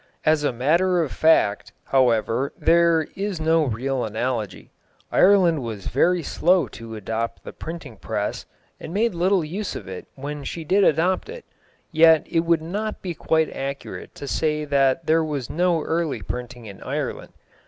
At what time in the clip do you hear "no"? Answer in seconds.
3.39-3.65, 15.51-15.83